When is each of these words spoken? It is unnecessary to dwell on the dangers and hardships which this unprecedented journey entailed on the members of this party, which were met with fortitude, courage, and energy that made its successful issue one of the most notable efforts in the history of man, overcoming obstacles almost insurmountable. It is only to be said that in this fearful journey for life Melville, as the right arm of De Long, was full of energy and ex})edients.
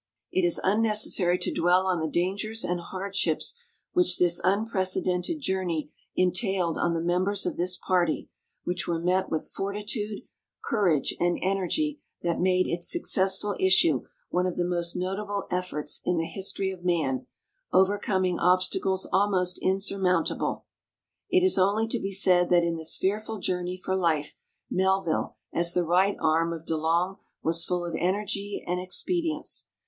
It 0.31 0.43
is 0.43 0.59
unnecessary 0.63 1.37
to 1.37 1.53
dwell 1.53 1.85
on 1.85 1.99
the 1.99 2.09
dangers 2.09 2.63
and 2.63 2.81
hardships 2.81 3.61
which 3.93 4.17
this 4.17 4.41
unprecedented 4.43 5.41
journey 5.41 5.91
entailed 6.15 6.75
on 6.75 6.95
the 6.95 7.03
members 7.03 7.45
of 7.45 7.55
this 7.55 7.77
party, 7.77 8.27
which 8.63 8.87
were 8.87 8.97
met 8.97 9.29
with 9.29 9.51
fortitude, 9.51 10.23
courage, 10.65 11.13
and 11.19 11.37
energy 11.43 12.01
that 12.23 12.39
made 12.39 12.65
its 12.67 12.89
successful 12.91 13.55
issue 13.59 14.01
one 14.31 14.47
of 14.47 14.57
the 14.57 14.65
most 14.65 14.95
notable 14.95 15.45
efforts 15.51 16.01
in 16.03 16.17
the 16.17 16.25
history 16.25 16.71
of 16.71 16.83
man, 16.83 17.27
overcoming 17.71 18.39
obstacles 18.39 19.07
almost 19.13 19.59
insurmountable. 19.61 20.65
It 21.29 21.43
is 21.43 21.59
only 21.59 21.87
to 21.89 21.99
be 21.99 22.11
said 22.11 22.49
that 22.49 22.63
in 22.63 22.75
this 22.75 22.97
fearful 22.97 23.37
journey 23.37 23.77
for 23.77 23.95
life 23.95 24.33
Melville, 24.67 25.35
as 25.53 25.75
the 25.75 25.83
right 25.85 26.17
arm 26.19 26.53
of 26.53 26.65
De 26.65 26.75
Long, 26.75 27.17
was 27.43 27.63
full 27.63 27.85
of 27.85 27.93
energy 27.95 28.63
and 28.65 28.79
ex})edients. 28.79 29.65